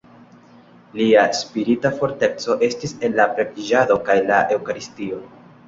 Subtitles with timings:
[1.01, 5.25] Lia spirita forteco estis en la preĝado kaj la eŭkaristio.